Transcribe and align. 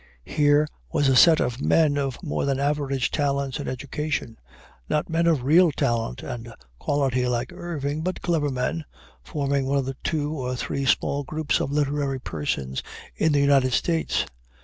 Here 0.25 0.67
was 0.91 1.07
a 1.07 1.15
set 1.15 1.39
of 1.39 1.61
men 1.61 1.95
of 1.95 2.23
more 2.23 2.43
than 2.45 2.59
average 2.59 3.11
talents 3.11 3.59
and 3.59 3.69
education; 3.69 4.39
not 4.89 5.09
men 5.11 5.27
of 5.27 5.43
real 5.43 5.71
talent 5.71 6.23
and 6.23 6.51
quality, 6.79 7.27
like 7.27 7.53
Irving, 7.53 8.01
but 8.01 8.23
clever 8.23 8.49
men, 8.49 8.85
forming 9.21 9.67
one 9.67 9.77
of 9.77 9.85
the 9.85 9.97
two 10.03 10.33
or 10.33 10.55
three 10.55 10.85
small 10.85 11.23
groups 11.23 11.59
of 11.59 11.71
literary 11.71 12.19
persons 12.19 12.81
in 13.15 13.31
the 13.31 13.41
United 13.41 13.73
States. 13.73 14.25